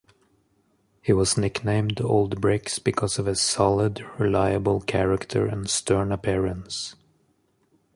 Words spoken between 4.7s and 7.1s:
character and stern appearance.